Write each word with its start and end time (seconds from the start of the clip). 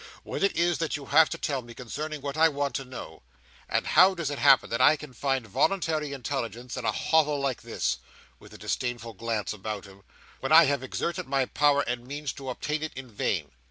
What 0.23 0.41
is 0.41 0.77
it 0.77 0.79
that 0.79 0.97
you 0.97 1.05
have 1.05 1.29
to 1.29 1.37
tell 1.37 1.61
me 1.61 1.75
concerning 1.75 2.21
what 2.21 2.35
I 2.35 2.49
want 2.49 2.73
to 2.77 2.83
know; 2.83 3.21
and 3.69 3.85
how 3.85 4.15
does 4.15 4.31
it 4.31 4.39
happen 4.39 4.67
that 4.71 4.81
I 4.81 4.95
can 4.95 5.13
find 5.13 5.45
voluntary 5.45 6.11
intelligence 6.11 6.75
in 6.75 6.85
a 6.85 6.91
hovel 6.91 7.39
like 7.39 7.61
this," 7.61 7.97
with 8.39 8.51
a 8.51 8.57
disdainful 8.57 9.13
glance 9.13 9.53
about 9.53 9.85
him, 9.85 10.01
"when 10.39 10.51
I 10.51 10.65
have 10.65 10.81
exerted 10.81 11.27
my 11.27 11.45
power 11.45 11.81
and 11.81 12.07
means 12.07 12.33
to 12.33 12.49
obtain 12.49 12.81
it 12.81 12.93
in 12.95 13.11
vain? 13.11 13.51